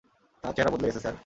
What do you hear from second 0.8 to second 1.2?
গেছে, স্যার।